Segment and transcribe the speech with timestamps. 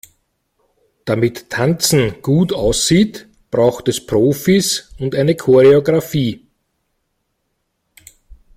[1.05, 6.43] Damit Tanzen gut aussieht, braucht es Profis und eine Choreografie.